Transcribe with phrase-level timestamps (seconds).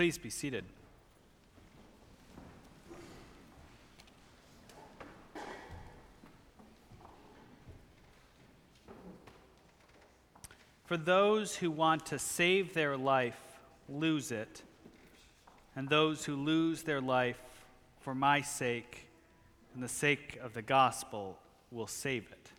[0.00, 0.64] Please be seated.
[10.86, 13.38] For those who want to save their life
[13.90, 14.62] lose it,
[15.76, 17.42] and those who lose their life
[18.00, 19.06] for my sake
[19.74, 21.38] and the sake of the gospel
[21.70, 22.50] will save it.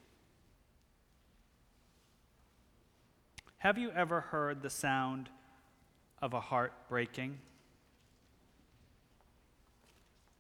[3.58, 5.32] Have you ever heard the sound
[6.22, 7.38] of a heart breaking?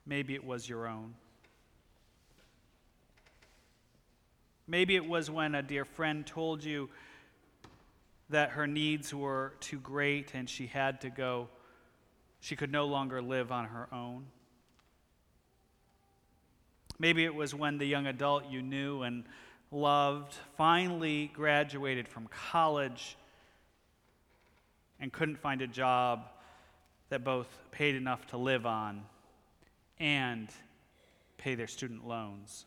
[0.05, 1.16] Maybe it was your own.
[4.67, 6.89] Maybe it was when a dear friend told you
[8.30, 11.49] that her needs were too great and she had to go,
[12.39, 14.25] she could no longer live on her own.
[16.98, 19.25] Maybe it was when the young adult you knew and
[19.72, 23.17] loved finally graduated from college
[25.01, 26.30] and couldn't find a job
[27.09, 29.03] that both paid enough to live on
[29.99, 30.47] and
[31.38, 32.66] pay their student loans.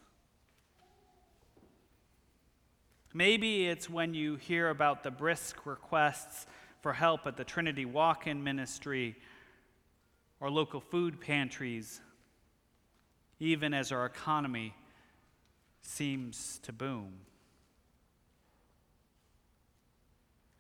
[3.14, 6.46] Maybe it's when you hear about the brisk requests
[6.82, 9.14] for help at the Trinity Walk In Ministry
[10.40, 12.00] or local food pantries,
[13.38, 14.74] even as our economy
[15.80, 17.12] seems to boom.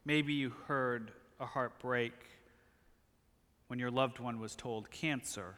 [0.04, 1.10] Maybe you heard
[1.44, 2.14] a heart break
[3.66, 5.54] when your loved one was told cancer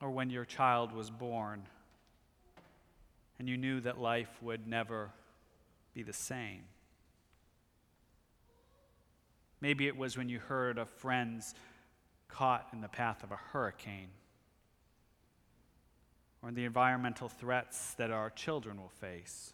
[0.00, 1.62] or when your child was born
[3.38, 5.10] and you knew that life would never
[5.92, 6.62] be the same.
[9.60, 11.54] Maybe it was when you heard of friends
[12.26, 14.08] caught in the path of a hurricane,
[16.42, 19.52] or the environmental threats that our children will face.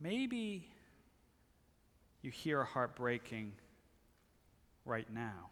[0.00, 0.68] Maybe
[2.22, 3.52] you hear a heart breaking
[4.84, 5.50] right now.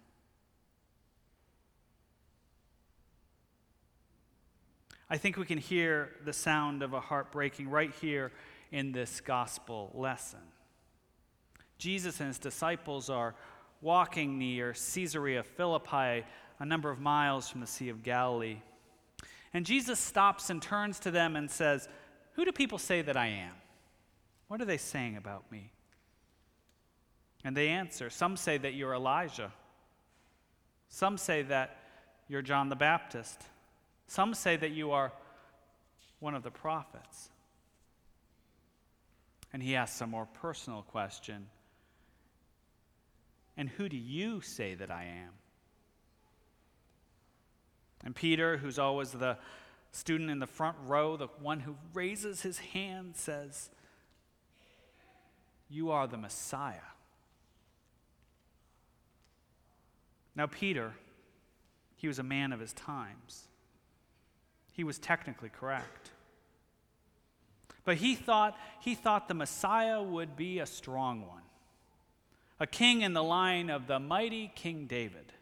[5.08, 8.32] I think we can hear the sound of a heart breaking right here
[8.72, 10.40] in this gospel lesson.
[11.78, 13.34] Jesus and his disciples are
[13.80, 16.24] walking near Caesarea Philippi,
[16.58, 18.58] a number of miles from the Sea of Galilee.
[19.52, 21.88] And Jesus stops and turns to them and says,
[22.32, 23.52] Who do people say that I am?
[24.48, 25.70] What are they saying about me?
[27.44, 29.52] And they answer Some say that you're Elijah,
[30.88, 31.76] some say that
[32.28, 33.42] you're John the Baptist.
[34.06, 35.12] Some say that you are
[36.20, 37.30] one of the prophets.
[39.52, 41.46] And he asks a more personal question
[43.56, 45.32] And who do you say that I am?
[48.04, 49.38] And Peter, who's always the
[49.92, 53.70] student in the front row, the one who raises his hand, says,
[55.68, 56.90] You are the Messiah.
[60.36, 60.92] Now, Peter,
[61.96, 63.48] he was a man of his times
[64.74, 66.10] he was technically correct.
[67.84, 71.42] But he thought, he thought the Messiah would be a strong one,
[72.58, 75.32] a king in the line of the mighty King David,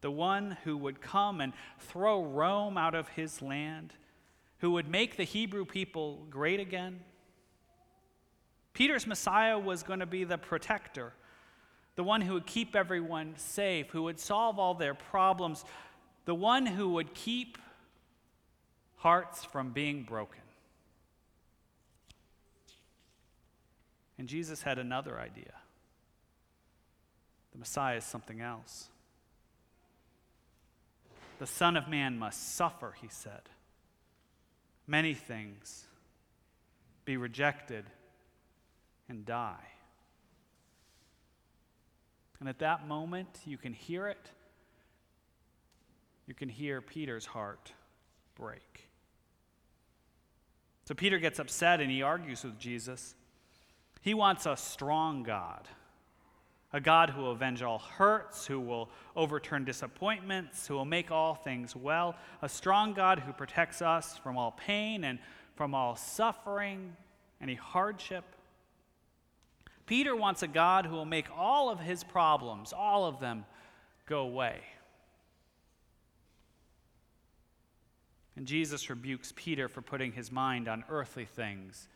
[0.00, 3.92] the one who would come and throw Rome out of his land,
[4.60, 7.00] who would make the Hebrew people great again.
[8.78, 11.12] Peter's Messiah was going to be the protector,
[11.96, 15.64] the one who would keep everyone safe, who would solve all their problems,
[16.26, 17.58] the one who would keep
[18.98, 20.42] hearts from being broken.
[24.16, 25.54] And Jesus had another idea.
[27.50, 28.90] The Messiah is something else.
[31.40, 33.42] The Son of Man must suffer, he said.
[34.86, 35.86] Many things,
[37.04, 37.84] be rejected,
[39.08, 39.66] and die.
[42.40, 44.30] And at that moment, you can hear it
[46.28, 47.72] you can hear Peter's heart
[48.36, 48.90] break.
[50.84, 53.14] So Peter gets upset and he argues with Jesus.
[54.02, 55.66] He wants a strong God,
[56.70, 61.34] a God who will avenge all hurts, who will overturn disappointments, who will make all
[61.34, 65.18] things well, a strong God who protects us from all pain and
[65.56, 66.94] from all suffering,
[67.40, 68.24] any hardship.
[69.88, 73.46] Peter wants a God who will make all of his problems, all of them,
[74.04, 74.60] go away.
[78.36, 81.88] And Jesus rebukes Peter for putting his mind on earthly things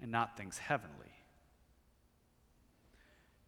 [0.00, 1.12] and not things heavenly.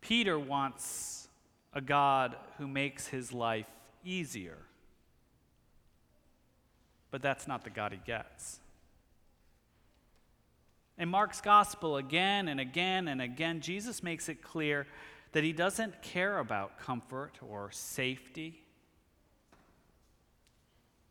[0.03, 1.29] Peter wants
[1.73, 3.67] a God who makes his life
[4.05, 4.59] easier.
[7.11, 8.61] But that's not the God he gets.
[10.99, 14.87] In Mark's gospel, again and again and again, Jesus makes it clear
[15.33, 18.63] that he doesn't care about comfort or safety.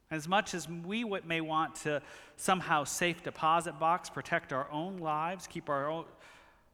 [0.10, 2.02] As much as we may want to
[2.36, 6.06] somehow safe deposit box, protect our own lives, keep our own,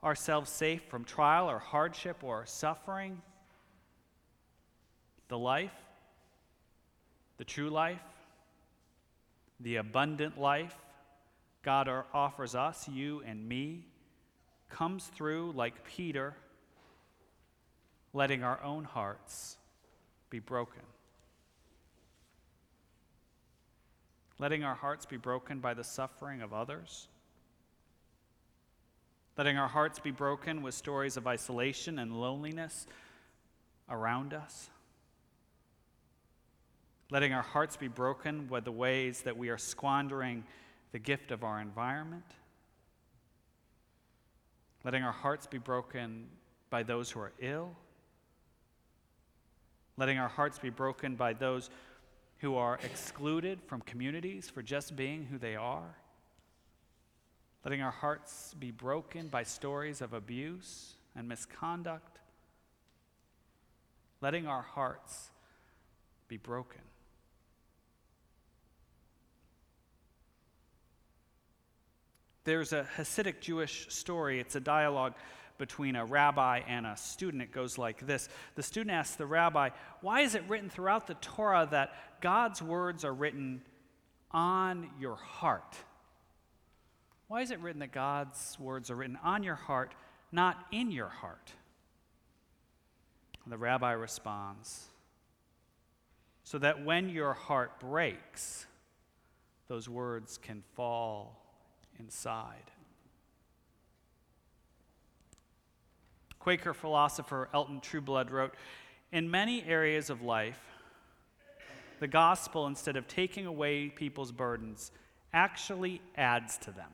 [0.03, 3.21] ourselves safe from trial or hardship or suffering,
[5.27, 5.73] the life,
[7.37, 8.01] the true life,
[9.59, 10.75] the abundant life
[11.63, 13.85] God offers us, you and me,
[14.69, 16.35] comes through like Peter,
[18.13, 19.57] letting our own hearts
[20.29, 20.81] be broken.
[24.41, 27.07] letting our hearts be broken by the suffering of others,
[29.37, 32.87] letting our hearts be broken with stories of isolation and loneliness
[33.87, 34.71] around us,
[37.11, 40.43] letting our hearts be broken with the ways that we are squandering
[40.91, 42.25] the gift of our environment,
[44.83, 46.27] letting our hearts be broken
[46.69, 47.75] by those who are ill,
[49.97, 51.69] letting our hearts be broken by those
[52.39, 55.95] who are excluded from communities for just being who they are,
[57.63, 62.19] letting our hearts be broken by stories of abuse and misconduct,
[64.21, 65.29] letting our hearts
[66.27, 66.81] be broken.
[72.43, 74.39] There's a Hasidic Jewish story.
[74.39, 75.13] It's a dialogue
[75.57, 77.43] between a rabbi and a student.
[77.43, 79.69] It goes like this The student asks the rabbi,
[80.01, 83.61] Why is it written throughout the Torah that God's words are written
[84.31, 85.77] on your heart?
[87.27, 89.93] Why is it written that God's words are written on your heart,
[90.31, 91.51] not in your heart?
[93.43, 94.87] And the rabbi responds,
[96.43, 98.65] So that when your heart breaks,
[99.67, 101.40] those words can fall
[102.01, 102.71] inside.
[106.39, 108.55] Quaker philosopher Elton Trueblood wrote
[109.11, 110.59] In many areas of life,
[111.99, 114.91] the gospel, instead of taking away people's burdens,
[115.33, 116.89] actually adds to them.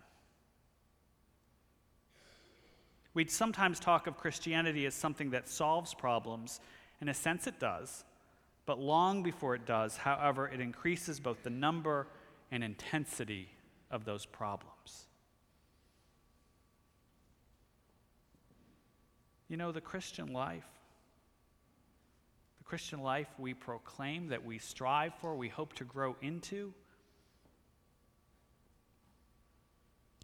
[3.14, 6.60] We sometimes talk of Christianity as something that solves problems.
[7.02, 8.04] In a sense, it does.
[8.66, 12.08] But long before it does, however, it increases both the number
[12.52, 13.50] and intensity
[13.90, 14.77] of those problems.
[19.50, 20.66] You know, the Christian life,
[22.58, 26.74] the Christian life we proclaim, that we strive for, we hope to grow into,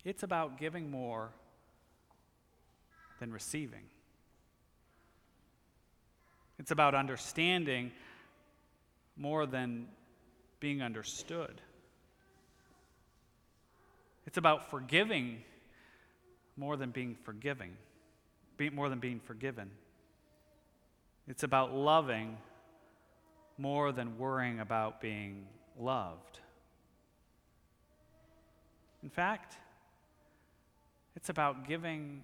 [0.04, 1.30] it's about giving more
[3.20, 3.84] than receiving.
[6.60, 7.92] It's about understanding
[9.16, 9.88] more than
[10.60, 11.62] being understood.
[14.26, 15.42] It's about forgiving
[16.58, 17.78] more than being forgiving
[18.74, 19.72] more than being forgiven.
[21.28, 22.38] It's about loving
[23.58, 25.46] more than worrying about being
[25.80, 26.40] loved.
[29.04, 29.56] In fact,
[31.16, 32.24] it's about giving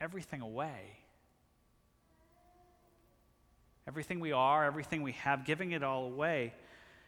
[0.00, 0.98] everything away.
[3.88, 6.52] Everything we are, everything we have, giving it all away.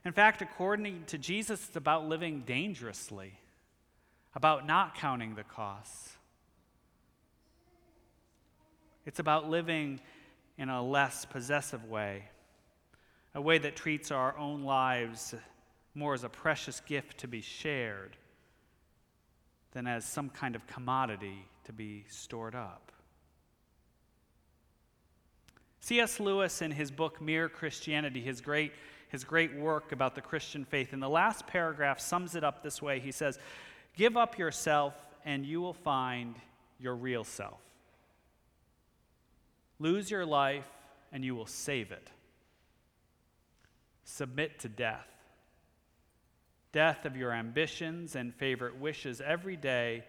[0.05, 3.38] In fact, according to Jesus, it's about living dangerously,
[4.35, 6.17] about not counting the costs,
[9.08, 10.00] it's about living
[10.58, 12.24] in a less possessive way,
[13.34, 15.34] a way that treats our own lives
[15.94, 18.18] more as a precious gift to be shared
[19.72, 22.92] than as some kind of commodity to be stored up.
[25.80, 26.20] C.S.
[26.20, 28.72] Lewis, in his book Mere Christianity, his great,
[29.08, 32.82] his great work about the Christian faith, in the last paragraph sums it up this
[32.82, 33.00] way.
[33.00, 33.38] He says,
[33.96, 34.92] Give up yourself,
[35.24, 36.34] and you will find
[36.78, 37.62] your real self.
[39.78, 40.68] Lose your life,
[41.12, 42.11] and you will save it.
[44.04, 45.06] Submit to death.
[46.73, 50.04] Death of your ambitions and favorite wishes every day,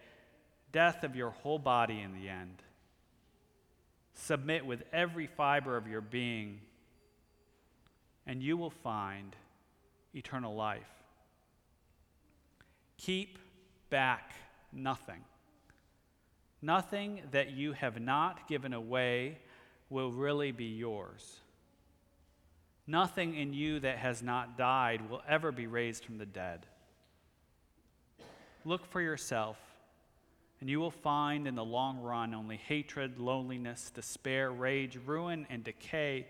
[0.72, 2.62] death of your whole body in the end.
[4.14, 6.60] Submit with every fiber of your being,
[8.26, 9.34] and you will find
[10.14, 10.82] eternal life.
[12.98, 13.38] Keep
[13.88, 14.32] back
[14.72, 15.24] nothing.
[16.60, 19.38] Nothing that you have not given away
[19.90, 21.40] will really be yours.
[22.86, 26.66] Nothing in you that has not died will ever be raised from the dead.
[28.64, 29.58] Look for yourself,
[30.60, 35.64] and you will find in the long run only hatred, loneliness, despair, rage, ruin, and
[35.64, 36.26] decay.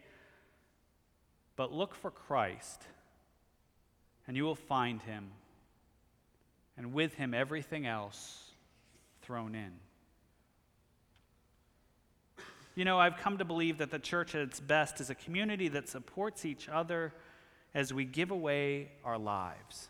[1.56, 2.82] But look for Christ,
[4.26, 5.30] and you will find him,
[6.76, 8.52] and with him everything else
[9.22, 9.72] thrown in.
[12.74, 15.68] You know, I've come to believe that the church at its best is a community
[15.68, 17.12] that supports each other
[17.74, 19.88] as we give away our lives,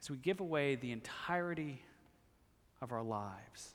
[0.00, 1.82] as we give away the entirety
[2.80, 3.74] of our lives,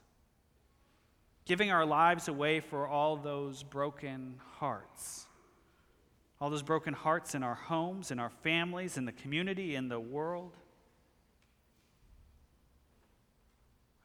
[1.46, 5.26] giving our lives away for all those broken hearts.
[6.40, 10.00] All those broken hearts in our homes, in our families, in the community, in the
[10.00, 10.56] world.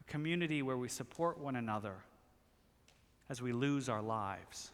[0.01, 1.97] A community where we support one another
[3.33, 4.71] as we lose our lives.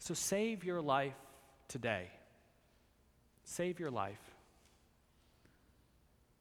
[0.00, 1.16] So save your life
[1.66, 2.08] today.
[3.44, 4.20] Save your life.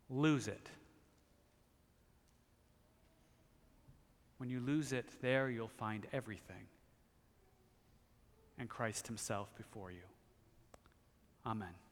[0.10, 0.70] Lose it.
[4.36, 6.68] When you lose it, there you'll find everything
[8.60, 10.04] and Christ Himself before you.
[11.46, 11.83] Amen.